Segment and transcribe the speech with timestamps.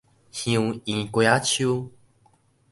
[0.03, 0.03] 香
[0.79, 1.91] 櫞瓜仔鬚